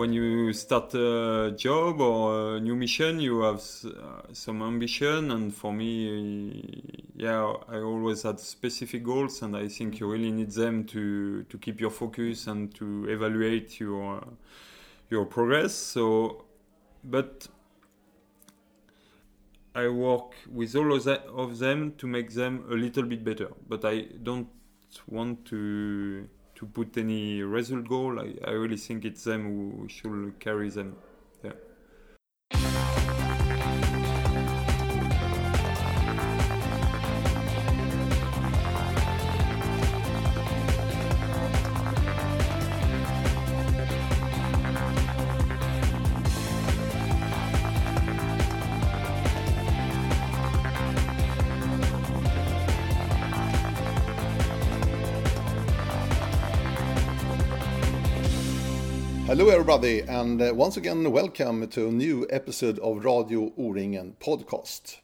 [0.00, 5.54] when you start a job or a new mission, you have uh, some ambition, and
[5.54, 10.84] for me, yeah, I always had specific goals, and I think you really need them
[10.84, 14.24] to to keep your focus and to evaluate your
[15.10, 15.74] your progress.
[15.74, 16.46] So,
[17.04, 17.46] but
[19.74, 24.06] I work with all of them to make them a little bit better, but I
[24.22, 24.48] don't
[25.06, 26.26] want to
[26.60, 28.20] to put any result goal.
[28.20, 30.94] I, I really think it's them who should carry them.
[31.42, 32.89] Yeah.
[59.82, 64.98] Everybody, and uh, once again, welcome to a new episode of Radio O-ringen podcast.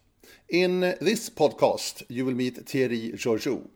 [0.51, 3.69] In this podcast, you will meet Thierry Georgiou,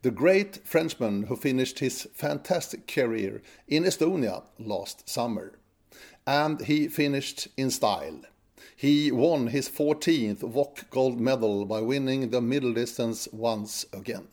[0.00, 5.58] the great Frenchman who finished his fantastic career in Estonia last summer.
[6.26, 8.22] And he finished in style.
[8.74, 14.28] He won his 14th VOK gold medal by winning the middle distance once again.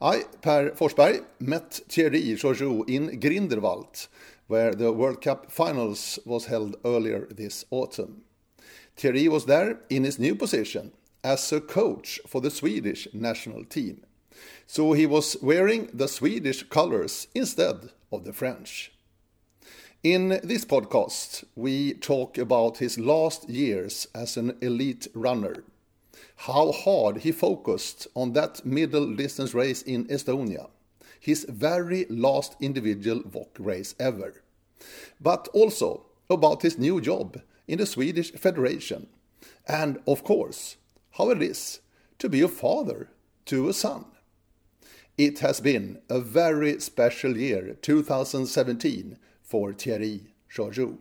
[0.00, 4.08] I, Per Forsberg, met Thierry Georgiou in Grindelwald
[4.50, 8.22] where the World Cup finals was held earlier this autumn.
[8.96, 10.90] Thierry was there in his new position
[11.22, 14.02] as a coach for the Swedish national team.
[14.66, 18.90] So he was wearing the Swedish colors instead of the French.
[20.02, 25.62] In this podcast, we talk about his last years as an elite runner,
[26.34, 30.70] how hard he focused on that middle distance race in Estonia,
[31.20, 34.42] his very last individual WOC race ever.
[35.20, 39.06] But also about his new job in the Swedish Federation.
[39.68, 40.76] And of course,
[41.12, 41.80] how it is
[42.18, 43.10] to be a father
[43.46, 44.06] to a son.
[45.18, 50.98] It has been a very special year, 2017, for Thierry Gueorgiou.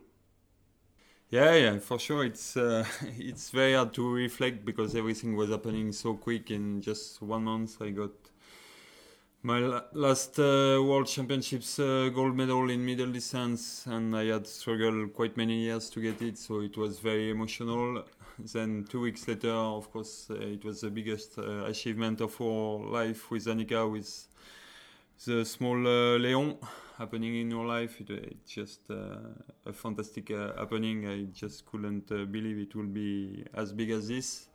[1.30, 2.26] Yeah, yeah, for sure.
[2.26, 2.86] It's uh,
[3.18, 7.82] it's very hard to reflect because everything was happening so quick in just one month.
[7.82, 8.12] I got
[9.42, 9.60] my
[9.94, 15.38] last uh, World Championships uh, gold medal in middle distance, and I had struggled quite
[15.38, 18.04] many years to get it, so it was very emotional.
[18.40, 22.86] Then two weeks later, of course, uh, it was the biggest uh, achievement of our
[22.86, 24.28] life with Annika, with
[25.26, 26.58] the small uh, Leon
[26.98, 28.00] happening in your life.
[28.02, 29.20] It, it's just uh,
[29.66, 31.08] a fantastic happening.
[31.08, 34.48] I just couldn't believe it would be as big as this.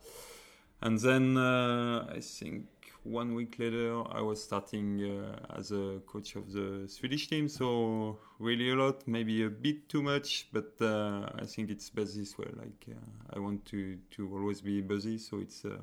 [0.81, 2.65] And then I think
[3.05, 7.47] one week later, I was starting uh, as a coach of the Swedish team.
[7.47, 12.17] So really a lot, maybe a bit too much, but uh, I think it's best
[12.17, 12.47] this way.
[12.57, 15.77] Like uh, I want to to always be busy, so it's uh,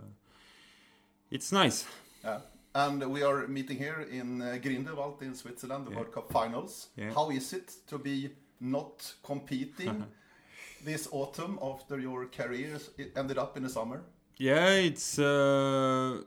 [1.30, 1.86] it's nice.
[2.24, 2.40] Yeah.
[2.74, 5.98] And we are meeting here in uh, Grindelwald in Switzerland, the yeah.
[5.98, 6.88] World Cup finals.
[6.96, 7.12] Yeah.
[7.12, 10.06] How is it to be not competing
[10.84, 12.78] this autumn after your career
[13.14, 14.04] ended up in the summer?
[14.38, 16.22] Yeah, it's uh,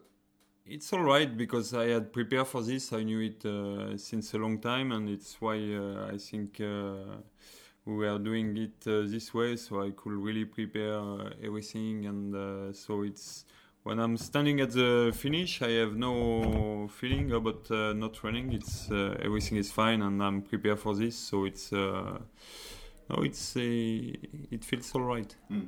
[0.67, 2.91] it's all right because I had prepared for this.
[2.91, 7.17] I knew it uh, since a long time, and it's why uh, I think uh,
[7.85, 12.05] we are doing it uh, this way, so I could really prepare uh, everything.
[12.05, 13.45] And uh, so it's
[13.83, 18.53] when I'm standing at the finish, I have no feeling about not running.
[18.53, 21.15] It's everything is fine, and I'm prepared for this.
[21.15, 22.21] So it's no,
[23.21, 25.35] it's it feels all right.
[25.51, 25.67] Mm.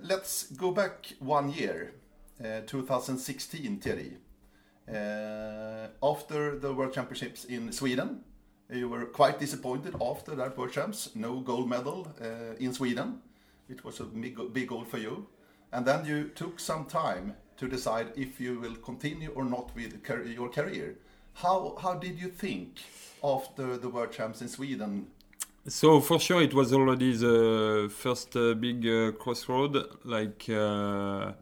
[0.00, 1.92] let's go back one year.
[2.42, 4.16] 2016, Thierry.
[4.88, 8.20] Uh, after the World Championships in Sweden,
[8.70, 11.10] you were quite disappointed after that World Champs.
[11.14, 12.08] No gold medal
[12.58, 13.20] in Sweden.
[13.68, 15.26] It was a big, big goal for you.
[15.72, 20.00] And then you took some time to decide if you will continue or not with
[20.26, 20.96] your career.
[21.34, 22.78] How, how did you think
[23.22, 25.08] after the World Champs in Sweden
[25.68, 29.76] so for sure, it was already the first uh, big uh, crossroad.
[30.04, 31.32] Like uh,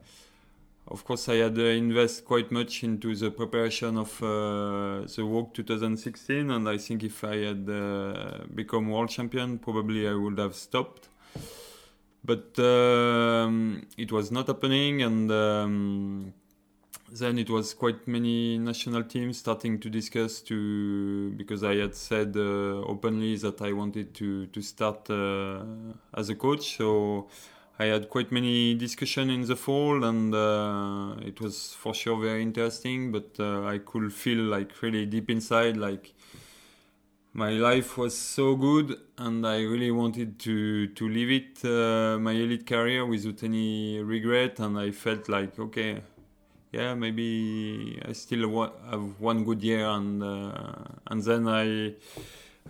[0.87, 5.53] of course, I had uh, invest quite much into the preparation of uh, the WOC
[5.53, 10.55] 2016, and I think if I had uh, become world champion, probably I would have
[10.55, 11.09] stopped.
[12.23, 16.33] But um, it was not happening, and um,
[17.11, 22.35] then it was quite many national teams starting to discuss to because I had said
[22.35, 25.63] uh, openly that I wanted to to start uh,
[26.15, 27.27] as a coach, so
[27.77, 32.41] I had quite many discussion in the fall, and uh, it was for sure very
[32.41, 33.11] interesting.
[33.11, 36.13] But uh, I could feel like really deep inside, like
[37.33, 42.31] my life was so good, and I really wanted to to live it uh, my
[42.31, 46.01] elite career without any regret, and I felt like okay,
[46.71, 50.61] yeah, maybe I still wa- have one good year, and uh,
[51.07, 51.95] and then I.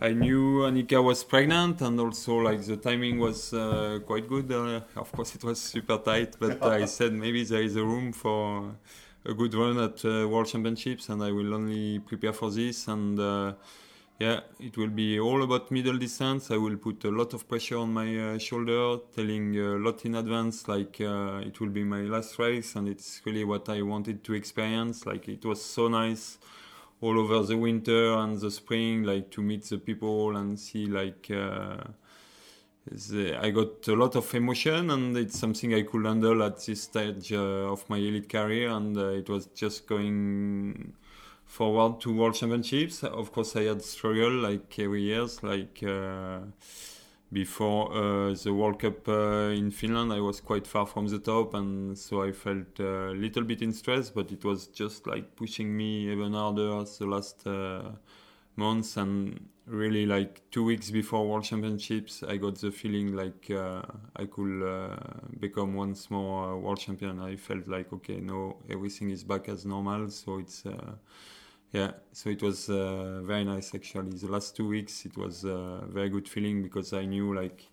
[0.02, 4.52] I knew Annika was pregnant, and also like the timing was uh, quite good.
[4.52, 8.12] Uh, of course, it was super tight, but I said maybe there is a room
[8.12, 8.76] for
[9.24, 12.90] a good run at uh, World Championships, and I will only prepare for this.
[12.90, 13.54] And uh,
[14.20, 16.52] yeah, it will be all about middle distance.
[16.52, 20.16] I will put a lot of pressure on my uh, shoulder, telling a lot in
[20.16, 24.26] advance, like uh, it will be my last race, and it's really what I wanted
[24.26, 25.06] to experience.
[25.06, 26.38] Like it was so nice
[27.02, 31.30] all over the winter and the spring, like to meet the people and see like.
[31.32, 31.78] Uh,
[32.92, 36.84] the, I got a lot of emotion, and it's something I could handle at this
[36.84, 40.94] stage uh, of my elite career, and uh, it was just going
[41.46, 43.04] forward to World Championships.
[43.04, 46.40] Of course, I had struggle like every years, like uh,
[47.32, 50.14] before uh, the World Cup uh, in Finland.
[50.14, 53.74] I was quite far from the top, and so I felt a little bit in
[53.74, 54.10] stress.
[54.10, 57.92] But it was just like pushing me even harder the last uh,
[58.56, 63.82] months, and really like two weeks before World Championships, I got the feeling like uh,
[64.16, 64.96] I could uh,
[65.40, 67.20] become once more uh, world champion.
[67.20, 70.10] I felt like okay, no, everything is back as normal.
[70.10, 70.64] So it's
[71.76, 74.12] yeah, so it was uh, very nice actually.
[74.18, 77.68] The last two weeks it was a very good feeling because I knew like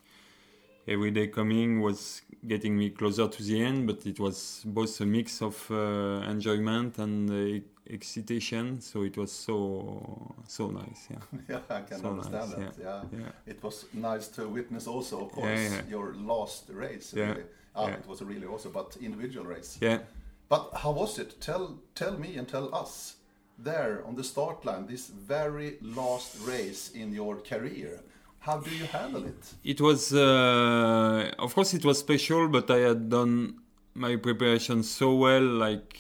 [0.89, 5.07] every day coming was getting me closer to the end, but it was both a
[5.07, 8.81] mix of uh, enjoyment and uh, excitation.
[8.81, 11.09] So it was so so nice.
[11.11, 12.83] Yeah, yeah, I can So understand nice, that.
[12.83, 13.03] Yeah.
[13.21, 13.33] yeah.
[13.47, 15.83] it was nice to witness also, of course, Yeah, yeah.
[15.89, 17.15] your last race.
[17.17, 17.45] Yeah, Really.
[17.75, 17.95] Ah, yeah.
[17.95, 19.79] It was a really also, but individual race.
[19.81, 20.01] Yeah.
[20.49, 21.41] But how was it?
[21.41, 23.17] Tell tell me and tell us
[23.59, 28.01] there on the start line, this very last race in your career.
[28.41, 29.55] How do you handle it?
[29.63, 33.61] It was, uh, of course, it was special, but I had done
[33.95, 35.97] my preparation so well, like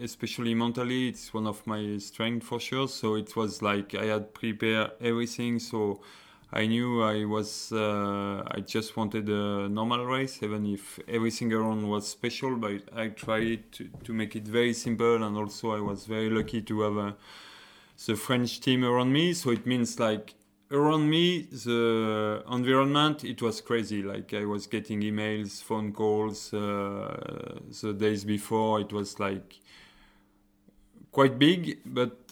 [0.00, 2.88] especially mentally, it's one of my strengths for sure.
[2.88, 6.00] So it was like I had prepared everything, so
[6.56, 7.70] I knew I was.
[7.70, 12.56] Uh, I just wanted a normal race, even if everything around was special.
[12.56, 16.62] But I tried to, to make it very simple, and also I was very lucky
[16.62, 17.16] to have a,
[18.06, 19.34] the French team around me.
[19.34, 20.34] So it means like
[20.70, 27.60] around me the environment it was crazy like i was getting emails phone calls uh,
[27.82, 29.60] the days before it was like
[31.12, 32.25] quite big but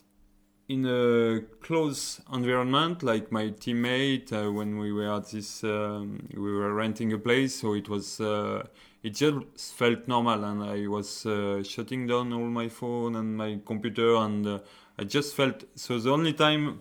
[0.69, 6.53] in a close environment like my teammate uh, when we were at this um, we
[6.53, 8.63] were renting a place so it was uh,
[9.03, 13.59] it just felt normal and i was uh, shutting down all my phone and my
[13.67, 14.59] computer and uh,
[14.99, 16.79] i just felt so the only time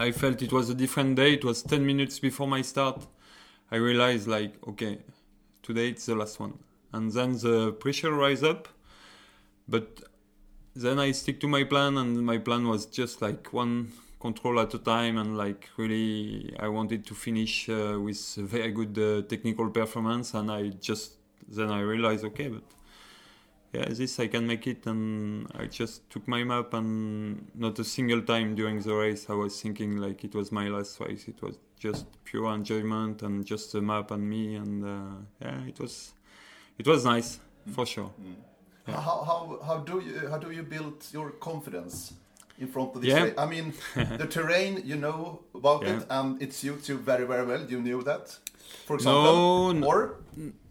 [0.00, 1.34] I felt it was a different day.
[1.34, 3.06] It was 10 minutes before my start.
[3.70, 5.00] I realized, like, okay,
[5.62, 6.58] today it's the last one.
[6.94, 8.66] And then the pressure rise up.
[9.68, 10.02] But
[10.74, 14.74] then I stick to my plan, and my plan was just like one control at
[14.74, 15.18] a time.
[15.18, 20.34] And like, really, I wanted to finish uh, with very good uh, technical performance.
[20.34, 21.12] And I just,
[21.48, 22.62] then I realized, okay, but
[23.72, 27.84] yeah, this I can make it, and I just took my map, and not a
[27.84, 31.28] single time during the race I was thinking like it was my last race.
[31.28, 35.78] It was just pure enjoyment and just the map and me, and uh, yeah, it
[35.78, 36.12] was,
[36.78, 37.38] it was nice
[37.72, 38.12] for sure.
[38.90, 39.00] Yeah.
[39.08, 42.12] How, how, how do you how do you build your confidence
[42.58, 43.44] in front of this Yeah.
[43.44, 43.66] I mean,
[44.22, 45.96] the terrain you know about Yeah.
[45.96, 47.62] it, and it suits you very very well.
[47.72, 48.24] You knew that,
[48.86, 49.98] for example, No, or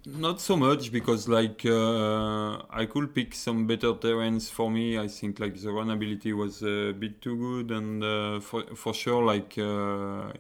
[0.06, 4.98] Not so much because like uh, I could pick some better terrains for me.
[5.06, 9.22] I think like the runnability was a bit too good, and uh, for for sure
[9.34, 10.32] like uh,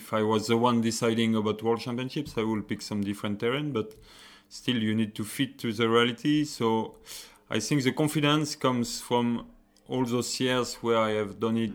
[0.00, 3.72] if I was the one deciding about world championships, I would pick some different terrain.
[3.72, 3.88] But
[4.48, 6.44] still, you need to fit to the reality.
[6.44, 6.94] So
[7.50, 9.46] I think the confidence comes from
[9.88, 11.72] all those years where I have done it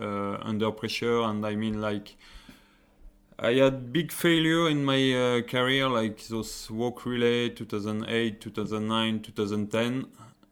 [0.00, 2.16] uh, under pressure, and I mean like.
[3.40, 10.06] I had big failure in my uh, career, like those WOC relay 2008, 2009, 2010,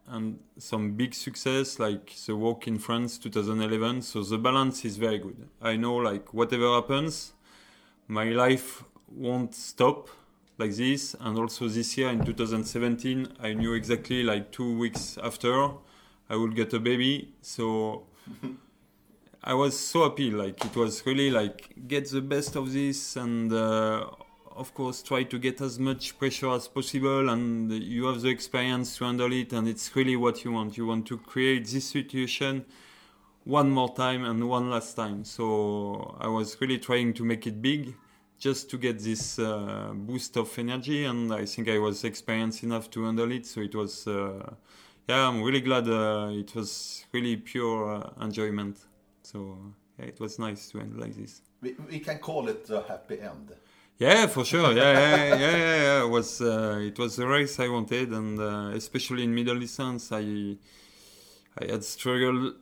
[0.07, 4.03] and some big success like the WOC in France 2011.
[4.03, 5.49] So the balance is very good.
[5.61, 7.33] I know like whatever happens,
[8.07, 10.09] my life won't stop
[10.59, 11.15] like this.
[11.21, 15.71] And also this year in 2017, I knew exactly like two weeks after
[16.29, 17.35] I would get a baby.
[17.43, 18.05] So
[19.45, 20.31] I was so happy.
[20.31, 24.07] Like it was really like get the best of this, and uh,
[24.57, 27.29] of course try to get as much pressure as possible.
[27.29, 30.77] And you have the experience to handle it, and it's really what you want.
[30.77, 32.65] You want to create this situation
[33.45, 35.25] one more time and one last time.
[35.25, 37.95] So I was really trying to make it big
[38.39, 42.91] just to get this uh, boost of energy and I think I was experienced enough
[42.91, 43.47] to handle it.
[43.47, 44.55] So it was, uh,
[45.09, 48.79] yeah, I'm really glad uh, it was really pure uh, enjoyment.
[49.23, 49.59] So
[49.99, 51.43] yeah, it was nice to end like this.
[51.61, 53.53] We, we can call it a happy end.
[53.99, 54.73] Yeah, for sure.
[54.73, 55.83] Yeah, yeah, yeah, yeah.
[55.83, 56.05] yeah.
[56.05, 60.13] It was uh, it was the race I wanted, and uh, especially in middle distance,
[60.13, 60.57] I
[61.59, 62.57] I had struggled.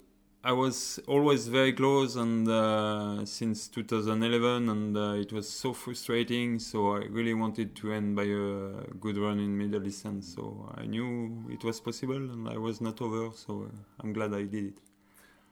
[0.47, 6.59] I was always very close, and uh, since 2011, and uh, it was so frustrating.
[6.59, 10.35] So I really wanted to end by a good run in middle distance.
[10.35, 13.35] So I knew it was possible, and I was not over.
[13.35, 13.71] So
[14.01, 14.79] I'm glad I did it.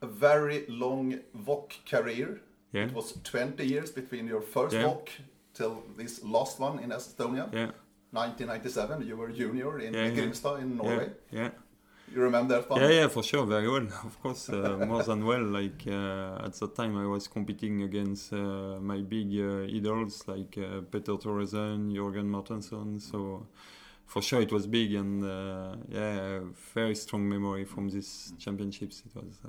[0.03, 2.43] A very long WOC career.
[2.73, 2.85] Yeah.
[2.85, 4.83] It was 20 years between your first Yeah.
[4.83, 5.09] WOC
[5.55, 7.51] till this last one in Estonia.
[7.51, 7.71] Yeah.
[8.11, 10.11] 1997, you were junior in yeah.
[10.11, 11.13] Grimstad in Norway.
[11.31, 11.49] Yeah.
[12.13, 12.17] Yeah.
[12.17, 12.77] You remember that?
[12.81, 13.87] Yeah, yeah, for sure, very well.
[14.05, 15.43] Of course, uh, more than well.
[15.43, 20.59] Like uh, at that time, I was competing against uh, my big uh, idols like
[20.59, 23.01] uh, Petter Thoresen, Jörgen Mårtensson.
[23.01, 23.47] So
[24.07, 26.41] for sure, it was big, and uh, yeah,
[26.75, 29.03] very strong memory from these championships.
[29.07, 29.41] It was.
[29.45, 29.49] Uh,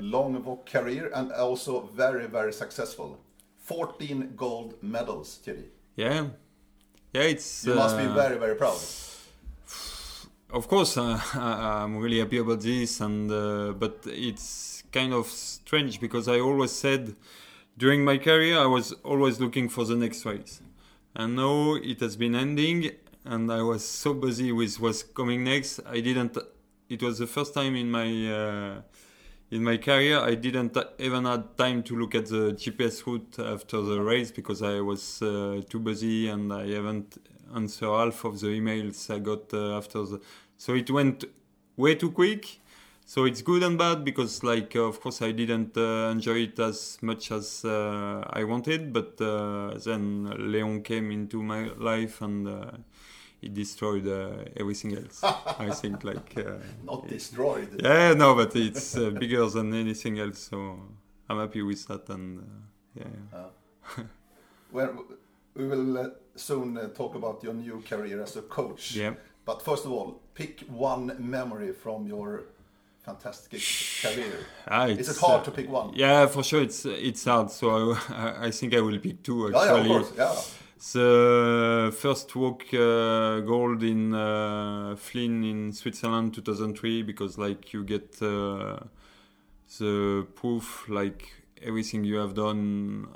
[0.00, 3.18] Long career and also very, very successful.
[3.58, 5.68] 14 gold medals, Thierry.
[5.96, 6.28] yeah,
[7.12, 7.66] yeah, it's.
[7.66, 8.78] You must be very, very proud.
[10.52, 15.98] Of course, uh, I'm really happy about this, and uh, but it's kind of strange
[16.00, 17.16] because I always said
[17.78, 20.60] during my career I was always looking for the next race,
[21.16, 22.90] and now it has been ending,
[23.24, 25.80] and I was so busy with what's coming next.
[25.86, 26.36] I didn't.
[26.90, 28.08] It was the first time in my
[28.40, 28.82] uh,
[29.50, 33.80] in my career I didn't even had time to look at the GPS route after
[33.82, 37.18] the race because I was uh, too busy and I haven't
[37.54, 40.20] answered half of the emails I got uh, after the.
[40.56, 41.24] So it went
[41.76, 42.58] way too quick.
[43.04, 46.98] So it's good and bad because, like, of course, I didn't uh, enjoy it as
[47.02, 48.92] much as uh, I wanted.
[48.92, 52.70] But uh, then Leon came into my life and uh,
[53.42, 55.22] it destroyed uh, everything else.
[55.22, 56.32] I think, like.
[56.38, 56.54] Uh,
[56.84, 57.80] Not destroyed.
[57.82, 60.48] yeah, no, but it's uh, bigger than anything else.
[60.50, 60.78] So
[61.28, 62.08] I'm happy with that.
[62.08, 62.42] And uh,
[62.94, 63.04] yeah,
[63.98, 64.04] yeah.
[65.54, 68.94] We will uh, soon uh, talk about your new career as a coach.
[68.96, 69.14] Yeah.
[69.44, 72.44] But first of all, pick one memory from your
[73.04, 73.60] fantastic
[74.02, 74.38] career.
[74.68, 75.92] Ah, Is it it's, hard uh, to pick one?
[75.94, 77.50] Yeah, for sure, it's it's hard.
[77.50, 79.88] So I, I think I will pick two Yeah, yeah, of actually.
[79.88, 80.12] course.
[80.16, 80.34] Yeah.
[80.94, 88.20] The first WOC uh, gold in uh, Flynn in Switzerland 2003 because like you get
[88.20, 88.80] uh,
[89.78, 91.30] the proof like
[91.62, 93.06] everything you have done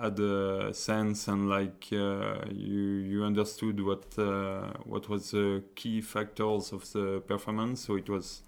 [0.00, 6.00] had a sense and like uh, you you understood what uh, what was the key
[6.00, 8.42] factors of the performance so it was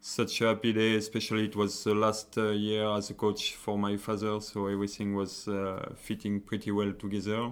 [0.00, 3.76] such a happy day especially it was the last uh, year as a coach for
[3.78, 5.48] my father so everything was
[5.96, 7.50] fitting pretty well together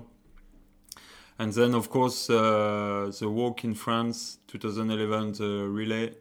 [1.39, 6.15] and then, of course, uh, the WOC in France, 2011, the relay,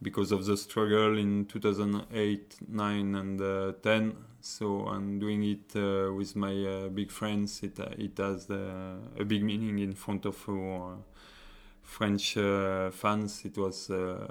[0.00, 4.16] because of the struggle in 2008, 9, and uh, 10.
[4.40, 7.62] So I'm doing it uh, with my uh, big friends.
[7.62, 10.96] It, uh, it has uh, a big meaning in front of our
[11.82, 13.44] French uh, fans.
[13.44, 14.26] It was uh,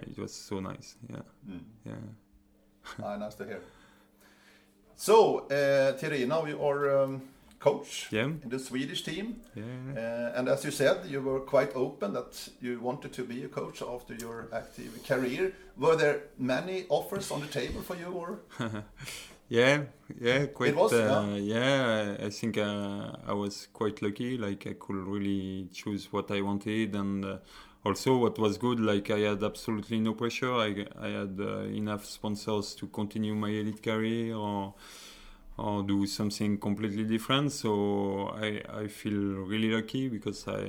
[0.00, 0.96] it was so nice.
[1.10, 1.60] Yeah, Mm.
[1.86, 1.94] yeah.
[3.02, 3.60] Ah, nice to hear.
[4.96, 7.22] So, uh, Thierry, now you are um,
[7.58, 9.36] coach Yeah, in the Swedish team.
[9.54, 9.64] yeah.
[9.96, 13.48] Uh, and as you said, you were quite open that you wanted to be a
[13.48, 15.52] coach after your active career.
[15.76, 18.40] Were there many offers on the table for you, or
[19.52, 19.82] Yeah,
[20.18, 20.74] yeah, quite.
[20.76, 24.38] was, uh, yeah, I think uh, I was quite lucky.
[24.38, 27.36] Like I could really choose what I wanted, and uh,
[27.84, 28.80] also what was good.
[28.80, 30.54] Like I had absolutely no pressure.
[30.54, 34.72] I I had uh, enough sponsors to continue my elite career or
[35.58, 37.52] or do something completely different.
[37.52, 37.72] So
[38.46, 39.20] I I feel
[39.52, 40.62] really lucky because I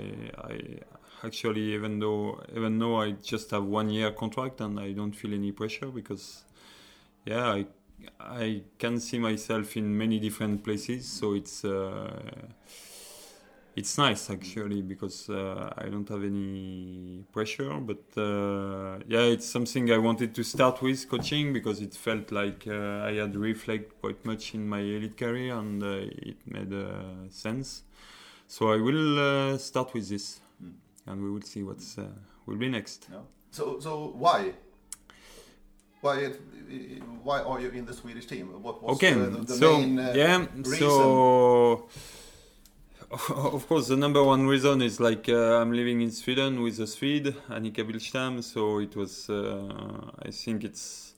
[0.53, 0.59] I
[1.23, 5.33] actually even though even though I just have one year contract and I don't feel
[5.33, 6.43] any pressure because
[7.25, 7.65] yeah I
[8.19, 12.47] I can see myself in many different places, so it's uh,
[13.75, 17.73] it's nice actually because uh, I don't have any pressure.
[17.79, 22.65] But uh, yeah, it's something I wanted to start with coaching because it felt like
[22.67, 25.87] uh, I had reflect quite much in my elite career, and uh,
[26.31, 27.83] it made uh, sense.
[28.47, 29.19] So I will
[29.53, 30.73] uh, start with this, Mm.
[31.07, 32.05] and we will see what's uh,
[32.45, 33.07] will be next.
[33.09, 33.25] no?
[33.51, 34.53] So, so why?
[36.01, 36.31] Why,
[37.23, 38.47] why are you in the Swedish team?
[38.61, 41.87] What was okay the, the so main uh, yeah so
[43.55, 46.87] of course the number one reason is like uh, i'm living in sweden with a
[46.87, 51.13] swede annika billstam so it was uh, i think it's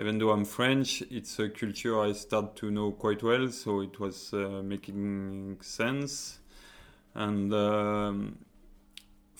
[0.00, 4.00] even though I'm French, it's a culture I start to know quite well, so it
[4.00, 6.38] was uh, making sense.
[7.14, 8.38] And um,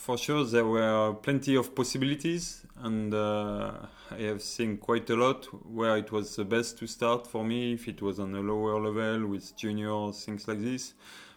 [0.01, 3.73] for sure, there were plenty of possibilities, and uh,
[4.11, 7.75] I have seen quite a lot where it was the best to start for me
[7.75, 10.95] if it was on a lower level with juniors, things like this.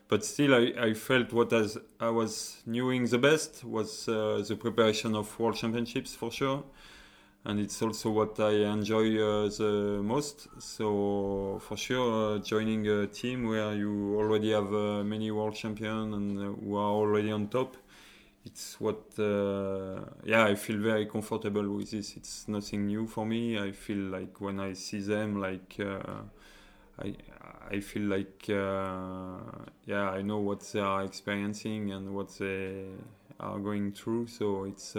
[0.08, 4.56] But still, I, I felt what as I was knowing the best was uh, the
[4.56, 6.64] preparation of World Championships for sure
[7.46, 10.48] and it's also what I enjoy uh, the most.
[10.60, 16.16] So for sure, uh, joining a team where you already have uh, many world champions
[16.16, 17.76] and uh, who are already on top,
[18.46, 22.16] it's what uh, yeah I feel very comfortable with this.
[22.18, 23.60] It's nothing new for me.
[23.60, 26.22] I feel like when I see them, like uh,
[27.02, 27.16] I
[27.72, 32.86] I feel like yeah I know what they are experiencing and what they
[33.40, 34.28] are going through.
[34.28, 34.96] So it's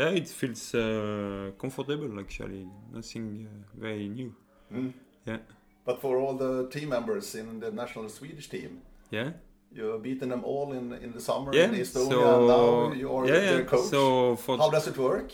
[0.00, 2.66] yeah, it feels uh, comfortable actually.
[2.92, 4.34] Nothing uh, very new.
[4.72, 4.92] Mm.
[5.26, 5.38] Yeah.
[5.84, 9.32] But for all the team members in the national Swedish team, yeah,
[9.72, 11.64] you have beaten them all in in the summer yeah.
[11.64, 12.10] in Estonia.
[12.10, 13.88] So, now you are yeah, their coach.
[13.88, 15.30] So for how does it work?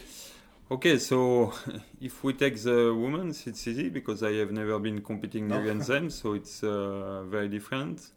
[0.69, 1.53] Okay, so
[2.01, 5.61] if we take the women, it's easy because I have never been competing No.
[5.61, 8.11] against them, so it's uh, very different.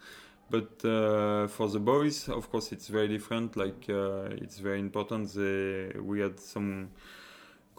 [0.49, 3.55] But uh, for the boys, of course, it's very different.
[3.55, 5.31] Like uh, it's very important.
[5.33, 6.89] They, we had some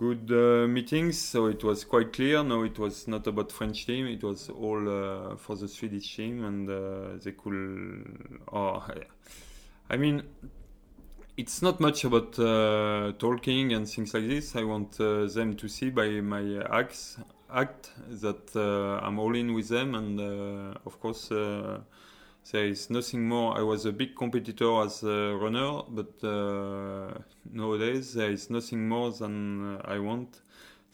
[0.01, 2.43] good uh, meetings, so it was quite clear.
[2.43, 4.07] No, it was not about French team.
[4.07, 8.41] It was all uh, for the Swedish team, and uh, they could.
[8.51, 8.83] Oh,
[9.91, 10.23] I mean,
[11.37, 14.57] it's not much about uh, talking and things like this.
[14.57, 17.19] I want uh, them to see by my acts
[17.53, 17.91] act
[18.23, 20.19] that uh, I'm all in with them, and
[20.87, 21.29] of course
[22.53, 23.57] there is nothing more.
[23.59, 27.15] I was a big competitor as a runner, but uh,
[27.53, 30.43] nowadays there is nothing more than uh, I want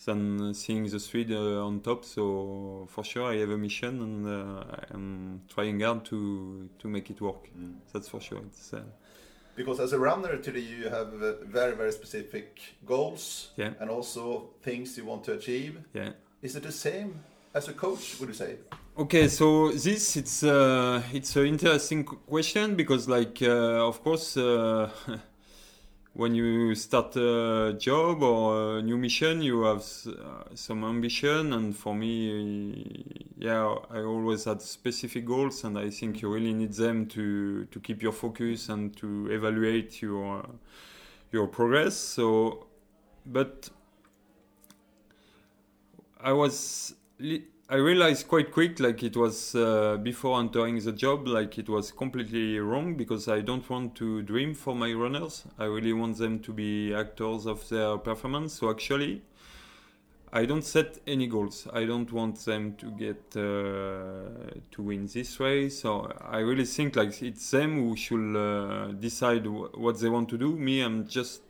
[0.04, 2.04] than seeing the Swede uh, on top.
[2.04, 7.10] So for sure, I have a mission, and uh, I'm trying hard to to make
[7.10, 7.48] it work.
[7.56, 7.76] Mm.
[7.92, 8.40] That's for sure.
[8.46, 8.82] It's uh,
[9.56, 13.72] Because as a runner today, you have uh, very very specific goals Yeah.
[13.80, 15.78] and also things you want to achieve.
[15.94, 16.12] yeah.
[16.42, 17.14] Is it the same
[17.54, 18.20] as a coach?
[18.20, 18.56] Would you say?
[18.98, 24.88] Okay, so this it's uh, it's an interesting question because, like, uh, of course, uh,
[26.14, 31.76] when you start a job or a new mission, you have uh, some ambition, and
[31.76, 37.06] for me, yeah, I always had specific goals, and I think you really need them
[37.08, 40.42] to to keep your focus and to evaluate your
[41.32, 41.96] your progress.
[41.96, 42.66] So,
[43.26, 43.70] but
[46.20, 51.26] I was li- I realized quite quick, like it was uh, before entering the job,
[51.26, 55.42] like it was completely wrong because I don't want to dream for my runners.
[55.58, 58.52] I really want them to be actors of their performance.
[58.52, 59.22] So actually,
[60.32, 61.66] I don't set any goals.
[61.72, 65.80] I don't want them to get uh, to win this race.
[65.80, 70.28] So I really think like it's them who should uh, decide wh- what they want
[70.28, 70.54] to do.
[70.56, 71.42] Me, I'm just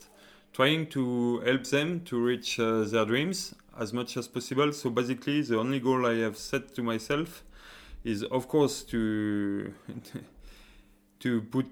[0.54, 4.72] trying to help them to reach uh, their dreams as much as possible.
[4.72, 7.44] So basically, the only goal I have set to myself
[8.04, 9.72] is, of course, to
[11.20, 11.66] to put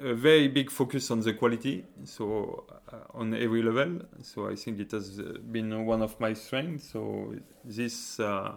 [0.00, 1.84] a very big focus on the quality.
[2.04, 4.00] So uh, on every level.
[4.22, 6.90] So I think it has been one of my strengths.
[6.90, 8.52] So this, uh,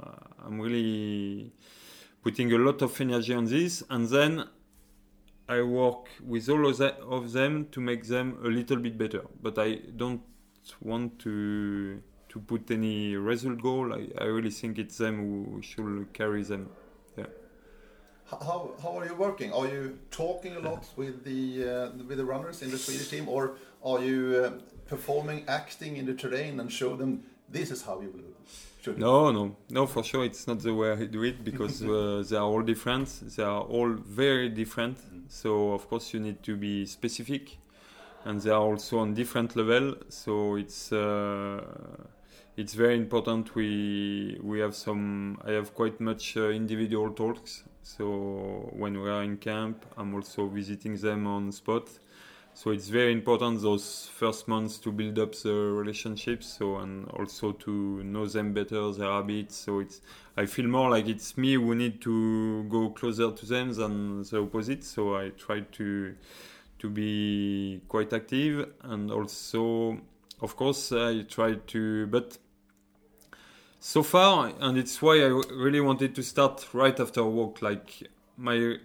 [0.45, 1.51] I'm really
[2.23, 4.45] putting a lot of energy on this, and then
[5.49, 9.23] I work with all of them to make them a little bit better.
[9.41, 10.21] But I don't
[10.79, 13.93] want to to put any result goal.
[13.93, 16.69] I, I really think it's them who should carry them.
[17.17, 17.27] H-
[18.29, 19.51] How, how are you working?
[19.53, 23.27] Are you talking a lot with the uh, with the runners in the Swedish team,
[23.27, 24.51] or are you uh,
[24.87, 28.31] performing, acting in the terrain, and show them this is how you will
[28.81, 28.97] should?
[28.97, 29.85] No, no, no.
[29.85, 33.07] For sure, it's not the way I do it because uh, they are all different.
[33.35, 34.97] They are all very different.
[35.29, 37.57] So of course, you need to be specific,
[38.25, 39.95] and they are also on different level.
[40.09, 41.61] So it's uh,
[42.57, 43.55] it's very important.
[43.55, 45.37] We we have some.
[45.45, 47.63] I have quite much uh, individual talks.
[47.83, 51.89] So when we are in camp, I'm also visiting them on spot.
[52.53, 56.47] So it's very important those first months to build up the relationships.
[56.47, 59.55] So and also to know them better, their habits.
[59.55, 60.01] So it's
[60.35, 64.41] I feel more like it's me who need to go closer to them than the
[64.41, 64.83] opposite.
[64.83, 66.15] So I try to
[66.79, 69.97] to be quite active and also
[70.41, 72.37] of course I try to but
[73.79, 78.77] so far and it's why I really wanted to start right after work like my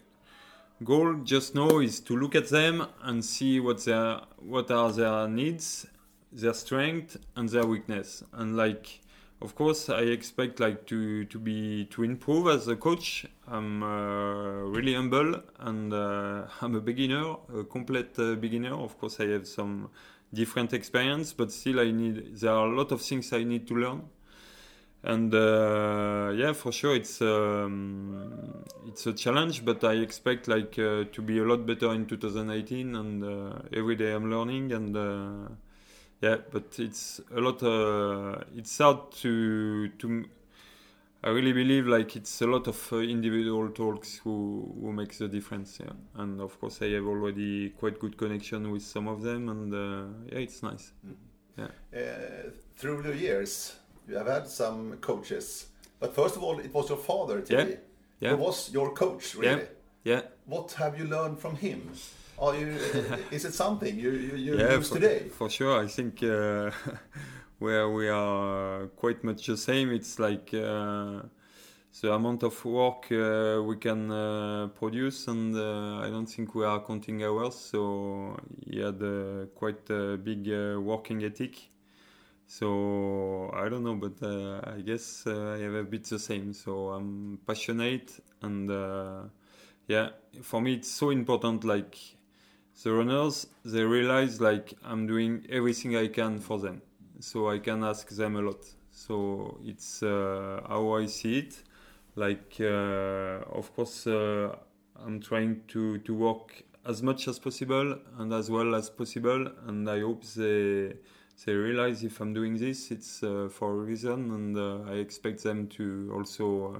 [0.84, 5.28] goal just now is to look at them and see what their what are their
[5.28, 5.86] needs
[6.32, 9.00] their strength and their weakness and like
[9.42, 13.26] of course, I expect like to to be to improve as a coach.
[13.46, 18.74] I'm uh, really humble and uh, I'm a beginner, a complete uh, beginner.
[18.74, 19.90] Of course, I have some
[20.32, 22.36] different experience, but still, I need.
[22.36, 24.02] There are a lot of things I need to learn.
[25.02, 31.04] And uh, yeah, for sure, it's um, it's a challenge, but I expect like uh,
[31.12, 32.96] to be a lot better in 2018.
[32.96, 34.96] And uh, every day I'm learning and
[36.20, 37.62] yeah, but it's a lot.
[37.62, 40.24] Uh, it's hard to to.
[41.26, 45.26] I really believe like it's a lot of uh, individual talks who who makes the
[45.26, 45.80] difference.
[45.80, 49.74] Yeah, and of course I have already quite good connection with some of them, and
[49.74, 50.92] uh, yeah, it's nice.
[51.04, 51.16] Mm.
[51.58, 52.00] Yeah.
[52.00, 53.74] Uh, through the years,
[54.08, 55.66] you have had some coaches,
[55.98, 57.40] but first of all, it was your father.
[57.40, 57.70] Today.
[57.70, 57.76] Yeah.
[58.20, 58.36] Yeah.
[58.36, 59.62] Who was your coach really?
[60.04, 60.12] Yeah.
[60.12, 60.22] Yeah.
[60.44, 61.90] What have you learned from him?
[62.38, 62.68] Are you?
[63.32, 65.28] is it something you you, you yeah, use for, today?
[65.28, 66.70] For sure, I think uh,
[67.58, 69.90] where we are quite much the same.
[69.92, 71.22] It's like uh,
[72.00, 76.64] the amount of work uh, we can uh, produce, and uh, I don't think we
[76.64, 77.54] are counting hours.
[77.54, 78.36] So
[78.68, 79.00] he had
[79.54, 81.70] quite a big uh, working ethic.
[82.46, 86.52] So I don't know, but I guess I have a bit the same.
[86.52, 88.70] So I'm passionate, and
[89.88, 90.10] yeah,
[90.42, 91.64] for me it's so important.
[91.64, 91.96] Like
[92.82, 96.82] the runners they realize like i'm doing everything i can for them
[97.20, 98.64] so i can ask them a lot.
[98.90, 101.62] So it's uh, how i see it.
[102.14, 104.56] Like uh, of course uh,
[105.04, 109.90] i'm trying to to work as much as possible and as well as possible and
[109.90, 110.94] i hope they
[111.44, 115.42] they realize if i'm doing this it's uh, for a reason and uh, i expect
[115.42, 116.78] them to also uh,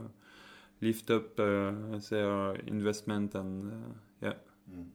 [0.81, 4.35] lift up their investment and yeah.
[4.70, 4.87] Mm.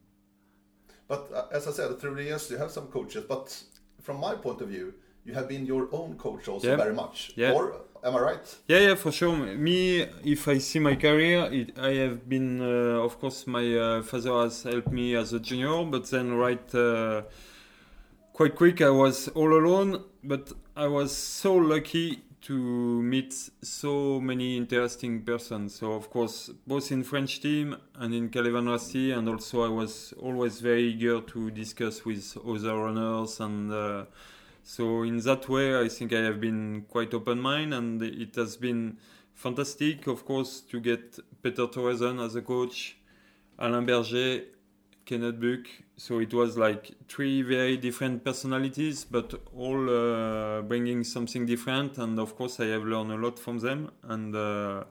[1.08, 3.64] But as I said, through the years you have some coaches, but
[4.02, 4.94] from my point of view,
[5.26, 6.76] you have been your own coach also yeah.
[6.76, 7.32] very much.
[7.36, 7.54] Yeah.
[7.54, 8.56] Or am I right?
[8.68, 9.36] Yeah, yeah, for sure.
[9.36, 14.02] Me, if I see my career, it, I have been, uh, of course, my uh,
[14.04, 17.24] father has helped me as a junior, but then right, uh,
[18.34, 20.04] quite quick, I was all alone.
[20.24, 22.54] But I was so lucky to
[23.04, 25.76] meet so many interesting persons.
[25.76, 30.14] So of course, both in French team and in Kalevan Rasti, and also I was
[30.20, 34.06] always very eager to discuss with other runners, and uh,
[34.64, 38.58] so in that way, I think I have been quite open mind, and it has
[38.58, 38.98] been
[39.34, 42.98] fantastic, of course, to get Petter Thoresen as a coach,
[43.58, 44.44] Alain Berger,
[45.06, 45.68] Kenneth Buch.
[45.98, 51.98] So it was like three very different personalities, but all uh, bringing something different.
[51.98, 53.92] And of course, I have learned a lot from them.
[54.04, 54.84] And uh,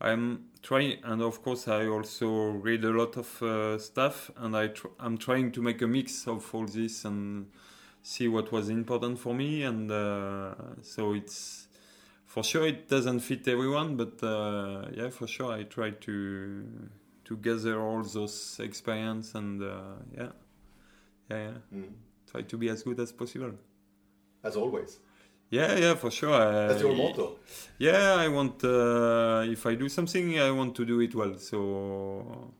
[0.00, 4.30] I'm trying, and of course, I also read a lot of uh, stuff.
[4.36, 7.46] And I tr- I'm trying to make a mix of all this and
[8.06, 9.64] see what was important for me.
[9.64, 11.66] And uh, so it's
[12.24, 16.64] for sure it doesn't fit everyone, but uh, yeah, for sure I try to
[17.24, 20.28] to gather all those experience and uh, yeah,
[21.28, 21.78] yeah, yeah.
[21.78, 21.92] Mm.
[22.30, 23.52] try to be as good as possible.
[24.44, 25.00] As always.
[25.50, 26.68] Yeah, yeah, for sure.
[26.68, 27.38] That's your motto.
[27.78, 28.62] Yeah, I want.
[28.64, 31.38] Uh, if I do something, I want to do it well.
[31.38, 32.52] So,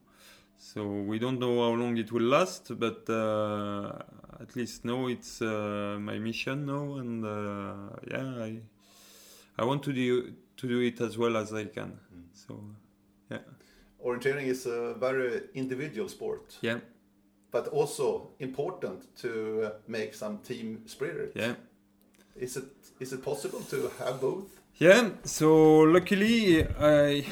[0.76, 3.92] so we don't know how long it will last, but uh,
[4.40, 8.60] at least now it's uh, my mission now, and uh, yeah, I,
[9.58, 11.98] I want to do to do it as well as I can.
[12.14, 12.24] Mm.
[12.32, 12.60] So,
[13.30, 13.38] yeah
[14.06, 16.56] orienteering is a very individual sport.
[16.60, 16.78] Yeah.
[17.50, 21.32] But also important to make some team spirit.
[21.34, 21.54] Yeah.
[22.36, 22.64] Is it
[23.00, 24.60] is it possible to have both?
[24.78, 27.24] Yeah, so luckily I,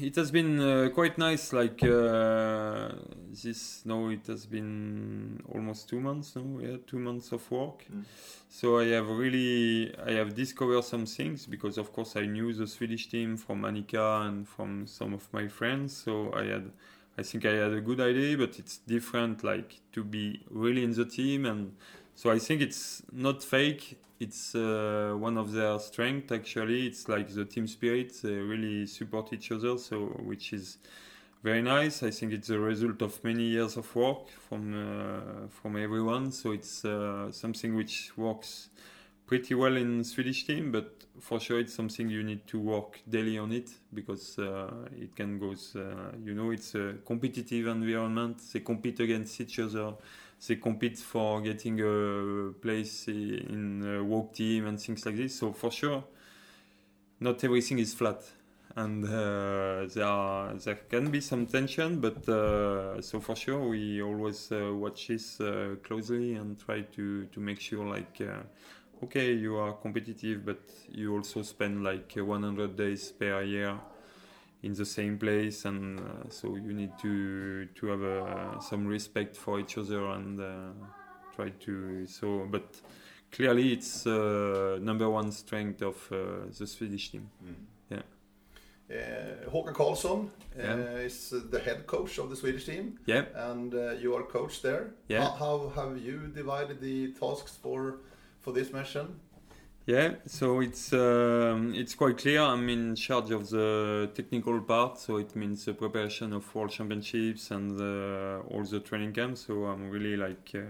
[0.00, 1.52] it has been uh, quite nice.
[1.52, 2.90] Like uh,
[3.30, 6.58] this now, it has been almost two months now.
[6.60, 7.84] Yeah, two months of work.
[7.92, 8.04] Mm.
[8.48, 12.66] So I have really I have discovered some things because of course I knew the
[12.66, 15.96] Swedish team from Annika and from some of my friends.
[15.96, 16.70] So I had
[17.18, 19.42] I think I had a good idea, but it's different.
[19.44, 21.72] Like to be really in the team and
[22.16, 23.98] so I think it's not fake.
[24.18, 26.86] It's uh, one of their strengths actually.
[26.86, 28.14] It's like the team spirit.
[28.22, 30.78] They really support each other so which is
[31.44, 32.02] very nice.
[32.02, 36.32] I think it's a result of many years of work from uh, from everyone.
[36.32, 38.70] So it's uh, something which works
[39.26, 43.36] pretty well in swedish team but for sure it's something you need to work daily
[43.38, 48.38] on it because uh, it can go uh, you know it's a competitive environment.
[48.52, 49.92] They compete against each other
[50.46, 55.38] they compete for getting a place in a WOC team and things like this.
[55.38, 56.04] So for sure,
[57.20, 58.22] not everything is flat,
[58.76, 62.00] and uh, there are, there can be some tension.
[62.00, 67.26] But uh, so for sure, we always uh, watch this uh, closely and try to
[67.26, 72.24] to make sure like uh, okay, you are competitive, but you also spend like uh,
[72.24, 73.78] 100 days per year
[74.66, 79.36] in the same place, and uh, so you need to to have uh, some respect
[79.36, 80.72] for each other and uh,
[81.34, 82.04] try to.
[82.06, 82.64] So, but
[83.30, 86.16] clearly, it's uh, number one strength of uh,
[86.58, 87.28] the Swedish team.
[87.90, 88.02] Yeah.
[88.90, 91.04] Uh, Håkan Karlsson uh, Yeah.
[91.06, 93.24] is the head coach of the Swedish team, Yeah.
[93.50, 94.94] and uh, you are coach there.
[95.08, 95.22] Yeah.
[95.22, 97.98] How, how have you divided the tasks for
[98.40, 99.06] for this mission?
[99.86, 102.40] Yeah, so it's um, it's quite clear.
[102.40, 107.52] I'm in charge of the technical part, so it means the preparation of World Championships
[107.52, 109.46] and uh, all the training camps.
[109.46, 110.62] So I'm really like uh,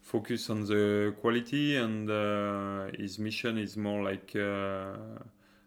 [0.00, 4.96] focused on the quality, and uh, his mission is more like uh,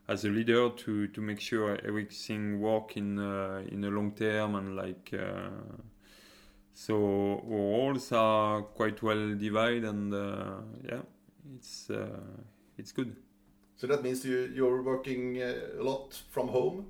[0.07, 4.55] as a leader to to make sure everything work in uh, in a long term
[4.55, 5.13] and like.
[5.13, 5.49] Uh,
[6.73, 10.13] so roles are quite well divided, and
[10.83, 11.01] yeah,
[11.55, 11.89] it's
[12.77, 13.15] it's good.
[13.77, 16.85] So that means you you're working uh, a lot from home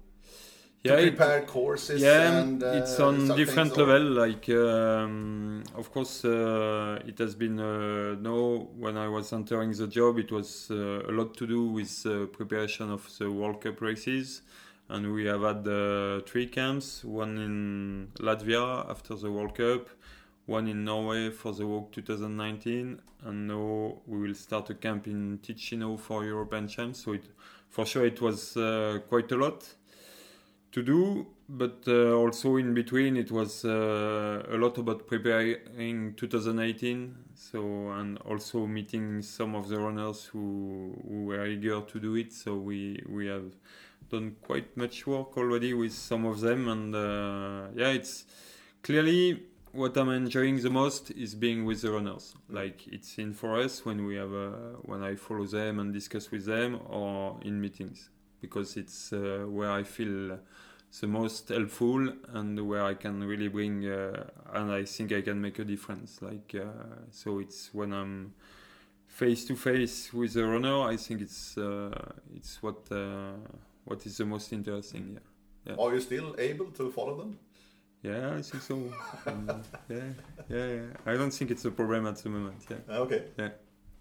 [0.84, 2.02] Yeah, to it- prepare courses.
[2.02, 4.04] yeah, and, uh, it's on different level.
[4.24, 8.70] Like, um, of course, uh, it has been uh, no.
[8.78, 12.28] When I was entering the job, it was uh, a lot to do with uh,
[12.38, 14.42] preparation of the World Cup races,
[14.90, 17.56] and we have had uh, three camps: one in
[18.20, 19.90] Latvia after the World Cup,
[20.46, 25.40] one in Norway for the WOC 2019, and now we will start a camp in
[25.40, 27.04] Ticino for European Champs.
[27.04, 27.26] So it,
[27.70, 29.66] for sure, it was uh, quite a lot
[30.72, 37.16] to do, but uh, also in between it was uh, a lot about preparing 2018.
[37.34, 42.34] So and also meeting some of the runners who, who were eager to do it.
[42.34, 43.56] So we we have
[44.12, 48.26] done quite much work already with some of them, and uh, yeah, it's
[48.84, 49.44] clearly
[49.76, 52.34] what I'm enjoying the most is being with the runners.
[52.50, 54.50] Like it's in for us when we have uh,
[54.84, 58.10] when I follow them and discuss with them, or in meetings
[58.42, 60.40] because it's uh, where I feel
[61.02, 65.42] the most helpful and where I can really bring uh, and I think I can
[65.42, 66.22] make a difference.
[66.22, 68.34] Like uh, so, it's when I'm
[69.08, 70.84] face to face with the runner.
[70.84, 73.34] I think it's uh, it's what uh,
[73.84, 75.20] what is the most interesting.
[75.66, 75.76] Yeah.
[75.80, 77.40] Are you still able to follow them?
[78.06, 78.76] Yeah, I think so.
[79.26, 79.50] Um,
[79.90, 79.98] yeah,
[80.50, 80.82] yeah, yeah.
[81.06, 82.64] I don't think it's a problem at the moment.
[82.70, 82.78] Yeah.
[82.90, 83.24] Ah, Okay.
[83.38, 83.50] Yeah.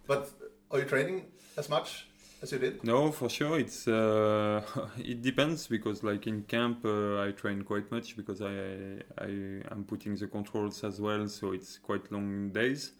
[0.07, 0.31] But
[0.71, 1.25] are you training
[1.57, 2.07] as much
[2.43, 2.85] as you did?
[2.85, 3.59] No, for sure.
[3.59, 4.61] It's uh,
[4.99, 9.31] it depends because like in camp uh, I train quite much because I I
[9.73, 12.93] am putting the controls as well, so it's quite long days.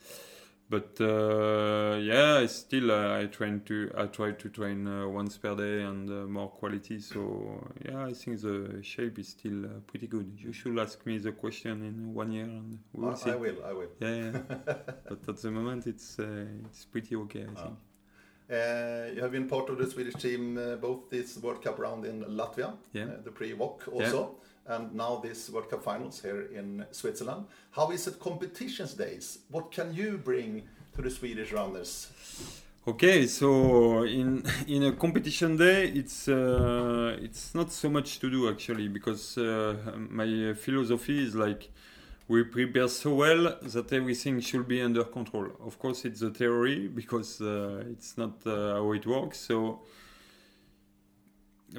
[0.71, 5.37] But uh, yeah, I still uh, I train to I try to train uh, once
[5.37, 6.99] per day and uh, more quality.
[7.01, 10.33] So yeah, I think the shape is still uh, pretty good.
[10.37, 13.31] You should ask me the question in one year and we will I, see.
[13.31, 13.57] I will.
[13.65, 13.91] I will.
[14.01, 14.39] Yeah, yeah.
[15.09, 17.43] but at the moment it's uh, it's pretty okay.
[17.45, 17.63] I Ah.
[17.63, 17.77] think.
[18.51, 22.05] Uh, you have been part of the Swedish team uh, both this World Cup round
[22.05, 23.07] in Latvia, Yeah.
[23.25, 27.47] the pre-WOC also, and now this World Cup finals here in Switzerland.
[27.71, 29.39] How is it competitions days?
[29.51, 30.63] What can you bring
[30.95, 32.11] to the Swedish runners?
[32.87, 38.49] Okay, so in in a competition day, it's uh, it's not so much to do
[38.49, 39.75] actually because uh,
[40.11, 41.71] my philosophy is like
[42.29, 45.49] we prepare so well that everything should be under control.
[45.65, 49.39] Of course, it's a theory because uh, it's not uh, how it works.
[49.39, 49.81] So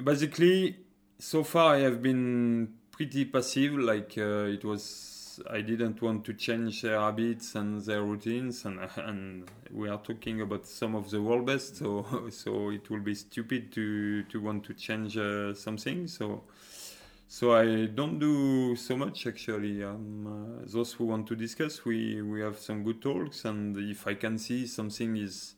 [0.02, 0.76] basically,
[1.18, 3.74] so far I have been pretty passive.
[3.74, 8.80] Like uh, it was, I didn't want to change their habits and their routines, and
[8.96, 11.76] and we are talking about some of the world best.
[11.76, 16.06] So so it will be stupid to to want to change uh, something.
[16.08, 16.44] So.
[17.28, 19.82] So I don't do so much actually.
[19.82, 24.06] Um, uh, those who want to discuss, we we have some good talks, and if
[24.06, 25.56] I can see something is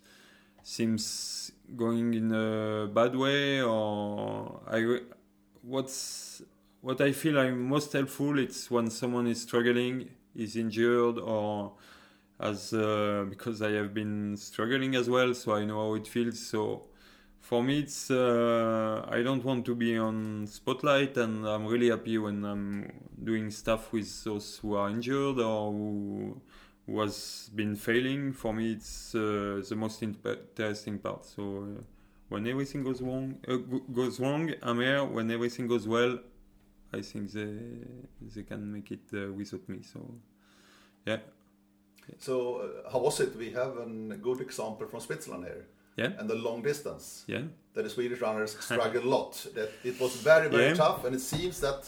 [0.62, 5.00] seems going in a bad way, or I
[5.68, 6.42] what's
[6.80, 8.38] what I feel I'm most helpful.
[8.38, 11.72] It's when someone is struggling, is injured, or
[12.40, 16.38] as uh, because I have been struggling as well, so I know how it feels.
[16.38, 16.88] So
[17.48, 22.18] for me it's uh, i don't want to be on spotlight and i'm really happy
[22.18, 22.92] when i'm
[23.24, 26.40] doing stuff with those who are injured or who,
[26.98, 31.42] has been failing for me it's uh, the most interesting part so
[31.78, 31.82] uh,
[32.28, 33.56] when everything goes wrong uh,
[34.00, 36.18] goes wrong i'm here when everything goes well
[36.92, 37.52] i think they
[38.34, 40.00] they can make it uh, without me so
[41.06, 41.18] yeah
[42.20, 43.36] So uh, how was it?
[43.36, 43.72] We have
[44.16, 45.64] a good example from Switzerland here,
[45.96, 47.04] yeah and the long distance.
[47.34, 49.32] yeah that the Swedish runners struggled a lot.
[49.54, 50.74] That it was very, very Yeah.
[50.84, 51.80] tough, and it seems that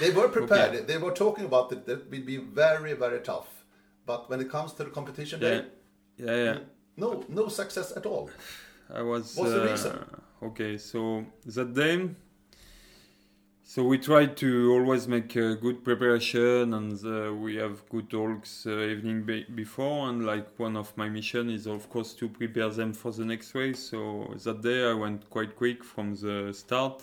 [0.00, 0.86] they were prepared.
[0.90, 1.80] They were talking about it.
[1.86, 3.48] That would be very, very tough.
[4.06, 5.64] But when it comes to the competition Yeah, day,
[6.26, 6.58] yeah, yeah.
[6.96, 8.30] No, no success at all.
[8.92, 9.36] I was.
[9.36, 10.04] What's the uh, reason?
[10.42, 12.10] Okay, so that day,
[13.62, 18.66] so we try to always make a good preparation, and uh, we have good talks
[18.66, 20.08] uh, evening be- before.
[20.08, 23.54] And like one of my mission is of course to prepare them for the next
[23.54, 23.78] race.
[23.78, 27.02] So that day I went quite quick from the start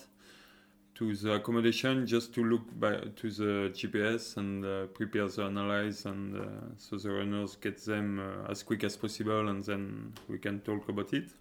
[1.02, 6.06] to the accommodation just to look by, to the GPS and uh, prepare the analyze,
[6.06, 6.46] and uh,
[6.78, 10.88] so the runners get them uh, as quick as possible, and then we can talk
[10.90, 11.32] about it.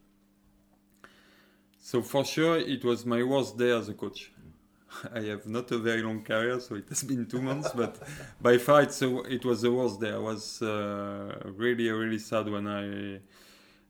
[1.81, 4.31] So for sure, it was my worst day as a coach.
[5.15, 7.99] I have not a very long career, so it has been two months, but
[8.41, 10.13] by far it's a, it was the worst day.
[10.13, 13.21] I was uh, really, really sad when I,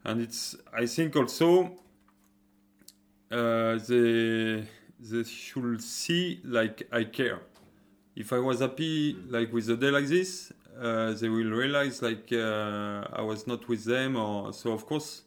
[0.08, 1.72] and it's I think also
[3.30, 4.64] uh, they
[5.00, 7.40] they should see like I care.
[8.14, 12.28] If I was happy like with a day like this, uh, they will realize like
[12.32, 15.22] uh, I was not with them, or so of course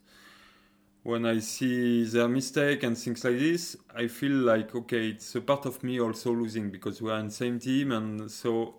[1.03, 5.41] when I see their mistake and things like this, I feel like okay, it's a
[5.41, 8.75] part of me also losing because we are in the same team, and so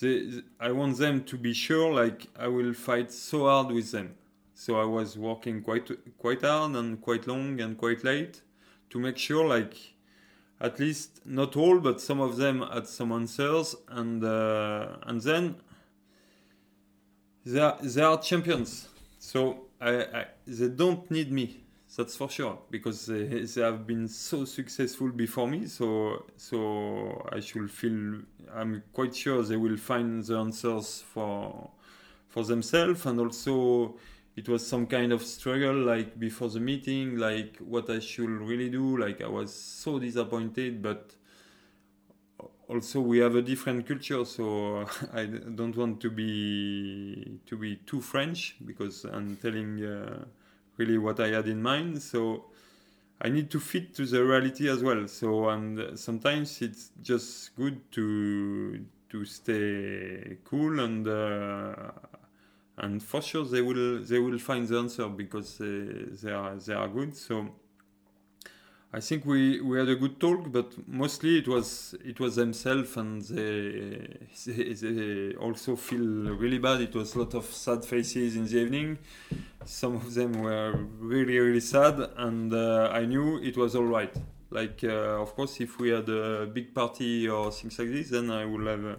[0.00, 4.14] they, I want them to be sure like I will fight so hard with them.
[4.54, 8.42] So I was working quite quite hard and quite long and quite late
[8.90, 9.76] to make sure like
[10.60, 15.56] at least not all but some of them had some answers and uh, and then
[17.44, 18.88] they are, they are champions.
[19.18, 19.90] So I,
[20.20, 21.58] I, they don't need me.
[21.96, 25.66] That's for sure because they, they have been so successful before me.
[25.66, 28.22] So so I should feel.
[28.54, 31.70] I'm quite sure they will find the answers for
[32.28, 33.96] for themselves and also
[34.36, 38.70] it was some kind of struggle like before the meeting like what i should really
[38.70, 41.14] do like i was so disappointed but
[42.72, 48.00] also we have a different culture so i don't want to be to be too
[48.00, 50.24] french because i'm telling uh,
[50.78, 52.00] really what i had in mind.
[52.02, 52.46] So
[53.20, 55.06] i need to fit to the reality as well.
[55.08, 61.74] So and sometimes it's just good to to stay cool and uh,
[62.78, 66.74] and for sure they will they will find the answer because they, they are they
[66.74, 67.16] are good.
[67.16, 67.48] So
[68.94, 72.94] I think we, we had a good talk, but mostly it was it was themselves,
[72.98, 76.82] and they, they they also feel really bad.
[76.82, 78.98] It was a lot of sad faces in the evening.
[79.64, 84.14] Some of them were really really sad, and uh, I knew it was all right.
[84.50, 88.30] Like uh, of course, if we had a big party or things like this, then
[88.30, 88.96] I would have uh,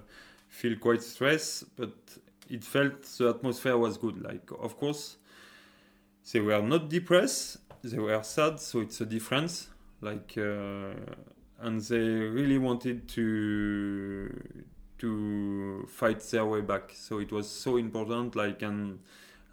[0.48, 1.76] feel quite stressed.
[1.76, 1.94] But
[2.50, 4.24] it felt the atmosphere was good.
[4.24, 5.18] Like of course,
[6.32, 7.58] they were not depressed.
[7.84, 9.68] They were sad, so it's a difference
[10.04, 10.94] like uh,
[11.60, 14.30] and they really wanted to
[15.00, 16.92] to fight their way back.
[16.94, 19.00] So it was so important like and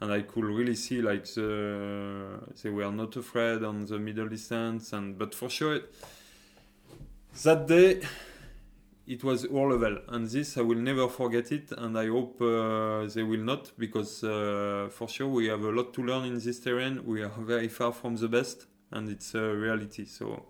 [0.01, 4.93] and I could really see like the they were not afraid on the middle distance
[4.93, 5.79] and but for sure
[7.43, 8.01] that day
[9.07, 9.97] it was all level.
[10.09, 14.23] And this I will never forget it and I hope uh, they will not because
[14.23, 17.05] uh, for sure we have a lot to learn in this terrain.
[17.05, 20.05] We are very far from the best and it's a reality.
[20.05, 20.45] So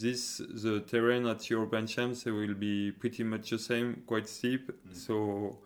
[0.00, 4.70] this the terrain at European Champs will be pretty much the same, quite steep.
[4.70, 4.96] Mm.
[4.96, 5.58] So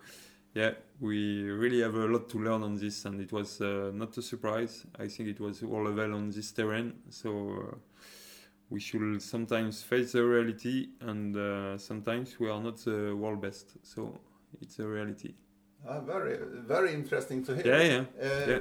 [0.54, 4.16] yeah, we really have a lot to learn on this, and it was uh, not
[4.16, 4.84] a surprise.
[4.98, 6.94] I think it was all level on this terrain.
[7.10, 7.70] So.
[7.72, 7.76] Uh,
[8.72, 13.72] we should sometimes face the reality, and uh, sometimes we are not the world best.
[13.82, 14.18] So
[14.62, 15.34] it's a reality.
[15.86, 17.66] Uh, very, very interesting to hear.
[17.66, 18.04] Yeah, yeah.
[18.26, 18.58] Uh, yeah.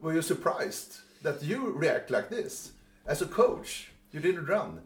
[0.00, 2.72] Were you surprised that you react like this
[3.06, 3.90] as a coach?
[4.12, 4.80] You didn't run.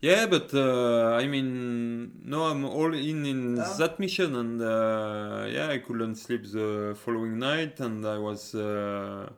[0.00, 3.74] Yeah, but uh, I mean, no, I'm all in in Ah.
[3.78, 9.30] that mission, and uh, yeah, I couldn't sleep the following night, and I was uh,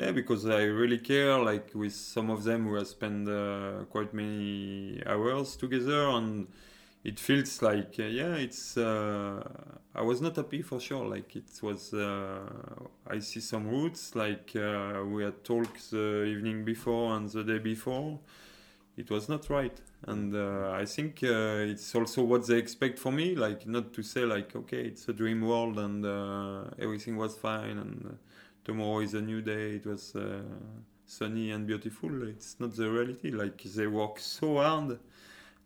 [0.00, 1.36] yeah because I really care.
[1.50, 6.46] Like with some of them, we have spent uh, quite many hours together, and
[7.06, 8.76] it feels like uh, yeah, it's.
[8.76, 9.40] Uh,
[9.94, 11.06] I was not happy for sure.
[11.06, 11.94] Like it was.
[11.94, 12.40] Uh,
[13.06, 14.16] I see some roots.
[14.16, 18.18] Like uh, we had talks the evening before and the day before.
[18.96, 23.12] It was not right, and uh, I think uh, it's also what they expect for
[23.12, 23.36] me.
[23.36, 26.04] Like not to say like okay, it's a dream world and
[26.80, 28.18] everything was fine, and
[28.64, 29.76] tomorrow is a new day.
[29.76, 30.16] It was
[31.06, 32.26] sunny and beautiful.
[32.28, 33.30] It's not the reality.
[33.30, 34.98] Like they work so hard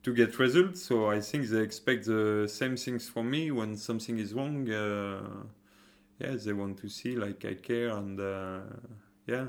[0.02, 0.82] to get results.
[0.82, 4.68] So I think they expect the same things from me when something is wrong.
[4.70, 5.44] Uh,
[6.18, 8.60] yeah, they want to see like I care and uh,
[9.26, 9.46] yeah,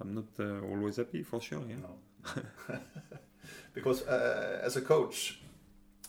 [0.00, 1.62] I'm not uh, always happy for sure.
[1.68, 1.76] Yeah.
[1.82, 2.78] No.
[3.74, 5.40] because uh, as a coach,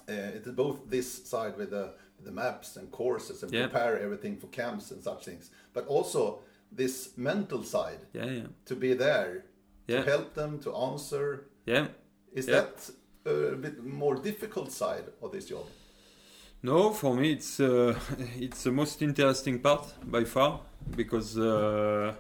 [0.10, 3.68] uh, it's both this side with the the maps and courses and Yeah.
[3.68, 6.40] prepare everything for camps and such things, but also
[6.72, 9.46] this mental side yeah, yeah, to be there
[9.88, 11.46] yeah, to help them to answer.
[11.66, 11.88] yeah.
[12.34, 12.90] Is that
[13.26, 15.66] a bit more difficult side of this job?
[16.64, 17.98] No, for me it's uh,
[18.40, 20.62] it's the most interesting part by far
[20.96, 22.14] because uh,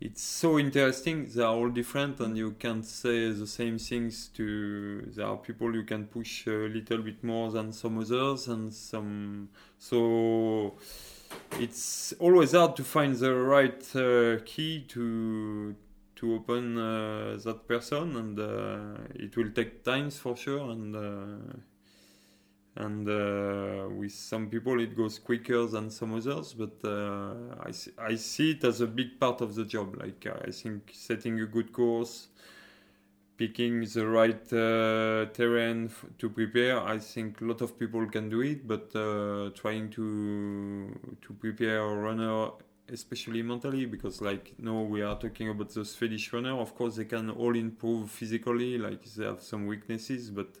[0.00, 1.26] it's so interesting.
[1.34, 5.02] They are all different, and you can't say the same things to.
[5.16, 9.48] There are people you can push a little bit more than some others, and some.
[9.78, 10.74] So
[11.58, 15.74] it's always hard to find the right uh, key to
[16.24, 20.96] to open uh, that person, and uh, it will take times for sure, and.
[20.96, 21.56] Uh,
[22.76, 26.74] and uh, with some people it goes quicker than some others but
[27.64, 30.90] I, see, I see it as a big part of the job like i think
[30.92, 32.26] setting a good course
[33.36, 38.28] picking the right uh, terrain f- to prepare i think a lot of people can
[38.28, 40.88] do it but uh, trying to
[41.22, 42.48] to prepare a runner
[42.92, 46.58] especially mentally because like no we are talking about the swedish runner.
[46.58, 50.58] Of course they can all improve physically like they have some weaknesses but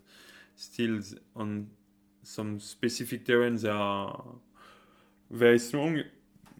[0.56, 1.00] still
[1.36, 1.68] on
[2.22, 4.24] some specific terrains they are
[5.30, 6.02] very strong.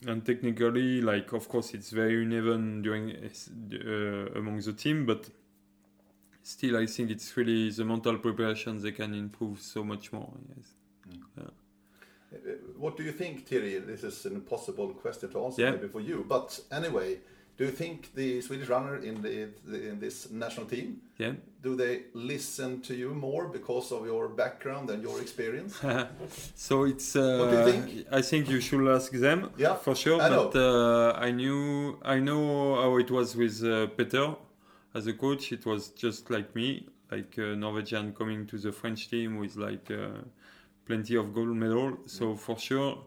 [0.07, 5.31] And technically like of course it's very uneven during uh, among the team but
[6.43, 10.75] still i think it's really the mental preparation they can improve so much more yes.
[11.41, 11.51] Uh,
[12.79, 13.79] What do you think, Thierry?
[13.79, 15.73] This is an impossible question to answer Yeah.
[15.73, 17.19] maybe for you, but anyway,
[17.57, 21.33] do you think the Swedish runner in the, the in this national team yeah
[21.63, 25.81] do they listen to you more because of your background and your experience?
[26.55, 28.07] so it's uh, What do you think?
[28.13, 30.51] i think you should ask them Yeah, for sure I know.
[30.51, 34.29] but uh, i knew i know how it was with uh, Petter
[34.95, 36.69] as a coach it was just like me
[37.11, 40.21] like uh, norwegian coming to the french team with like uh,
[40.87, 41.99] plenty of gold medal.
[42.07, 42.99] So for sure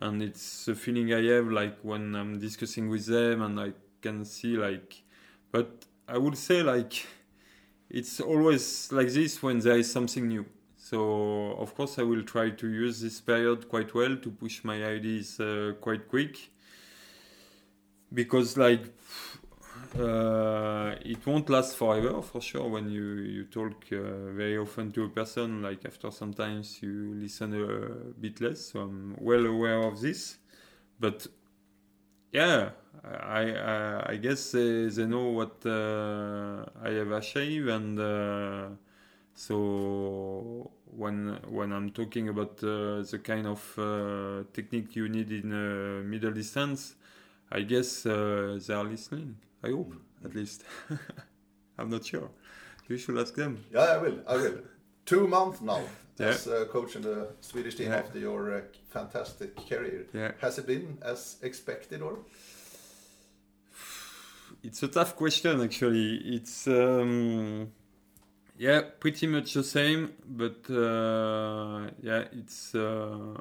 [0.00, 3.72] and it's a feeling i have like when i'm discussing with them and i
[4.02, 5.04] can see like
[5.52, 7.06] but i would say like
[7.94, 10.44] it's always like this when there is something new.
[10.76, 14.84] So of course i will try to use this period quite well to push my
[14.84, 16.50] ideas uh, quite quick.
[18.12, 18.84] Because like
[19.98, 23.04] uh, it won't last forever for sure when you
[23.36, 28.40] you talk uh, very often to a person like after sometimes you listen a bit
[28.40, 30.38] less so i'm well aware of this.
[30.98, 31.26] But
[32.32, 32.70] yeah
[33.04, 38.68] i i, I guess they, they know what uh, i have achieved and uh,
[39.34, 45.50] so when when i'm talking about uh, the kind of uh, technique you need in
[46.10, 46.96] middle distance
[47.52, 49.92] i guess they are listening i hope
[50.24, 50.64] at least
[51.78, 52.28] i'm not sure
[52.88, 54.18] you should ask them Yeah, I will.
[54.28, 54.58] I will.
[55.06, 55.82] Two months now
[56.20, 56.28] Yeah.
[56.28, 57.98] as uh, coach in the Swedish team Yeah.
[58.02, 58.60] after your uh,
[58.90, 60.06] fantastic career.
[60.12, 60.32] Yeah.
[60.40, 62.18] Has it been as expected or?
[64.62, 66.16] It's a tough question, actually.
[66.36, 67.68] It's um,
[68.58, 73.34] yeah, pretty much the same, but uh, yeah, it's uh,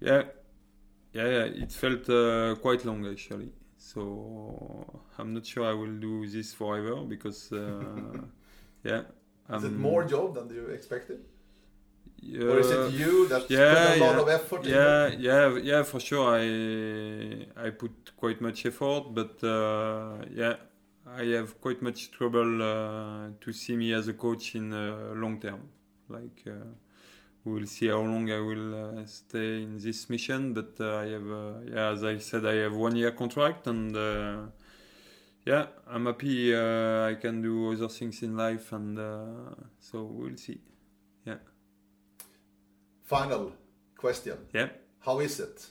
[0.00, 0.22] yeah,
[1.12, 1.44] yeah, yeah.
[1.62, 3.52] It felt uh, quite long actually.
[3.92, 8.20] So I'm not sure I will do this forever because uh,
[8.84, 9.02] yeah.
[9.56, 11.20] Is it um, more job than you expected?
[12.22, 14.22] yeah, or is it you that yeah, put a lot yeah.
[14.22, 15.20] of effort in yeah it?
[15.20, 20.54] yeah yeah for sure i i put quite much effort but uh, yeah
[21.06, 25.38] i have quite much trouble uh, to see me as a coach in uh, long
[25.40, 25.60] term
[26.08, 26.44] like
[27.46, 31.06] we will see how long i will uh, stay in this mission but uh, i
[31.06, 34.38] have uh, yeah as i said i have one year contract and uh,
[35.44, 40.36] yeah i'm happy uh, i can do other things in life and uh, so we'll
[40.36, 40.58] see
[41.24, 41.38] Yeah.
[43.04, 43.52] Final
[43.96, 44.36] question.
[44.52, 44.68] yeah
[45.00, 45.70] How is it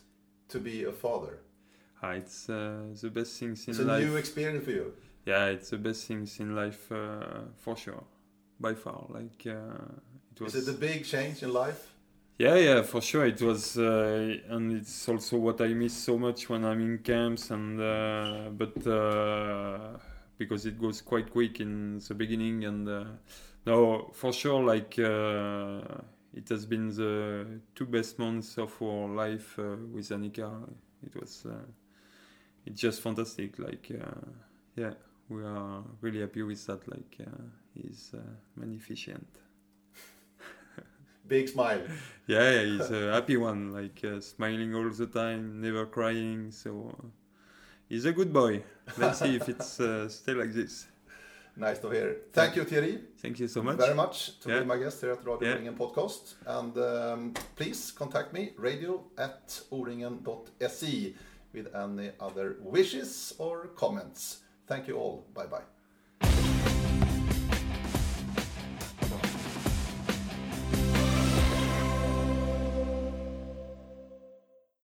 [0.50, 1.40] to be a father?
[2.02, 4.02] Ah, it's uh, the best things in life.
[4.02, 4.94] It's a new experience for you.
[5.26, 8.04] yeah, it's the best things in life uh, for sure,
[8.60, 9.06] by far.
[9.10, 9.96] Like uh,
[10.36, 10.56] it was.
[10.56, 11.92] Is it a big change in life?
[12.38, 13.26] Yeah, yeah, for sure.
[13.26, 17.50] It was, uh, and it's also what I miss so much when I'm in camps,
[17.50, 19.98] and uh, but uh,
[20.38, 23.06] because it goes quite quick in the beginning, and uh,
[23.66, 25.82] no, for sure, like uh,
[26.34, 30.52] it has been the two best months of our life uh, with Anika.
[31.06, 31.56] It was, uh,
[32.66, 33.58] it's just fantastic.
[33.60, 34.30] Like, uh,
[34.76, 34.94] yeah,
[35.30, 36.86] we are really happy with that.
[36.90, 38.20] Like, uh, he's uh,
[38.58, 39.28] magnificent.
[41.28, 41.82] Big smile.
[42.28, 46.50] Yeah, yeah, he's a happy one, like uh, smiling all the time, never crying.
[46.50, 47.06] So uh,
[47.88, 48.64] he's a good boy.
[48.98, 50.88] Let's see if it's uh, still like this.
[51.56, 52.18] Nice to hear.
[52.34, 53.00] Thank you, Thierry.
[53.20, 53.78] Thank you so much.
[53.78, 54.60] Very much to Yeah.
[54.62, 55.54] be my guest here at Radio Yeah.
[55.54, 56.34] O-ringen podcast.
[56.48, 61.14] And um, please contact me, radio at oringen.se,
[61.54, 64.40] with any other wishes or comments.
[64.68, 65.26] Thank you all.
[65.34, 65.75] Bye bye.